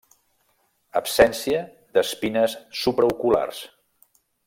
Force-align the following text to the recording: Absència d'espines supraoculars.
Absència 1.01 1.61
d'espines 1.99 2.57
supraoculars. 2.85 3.65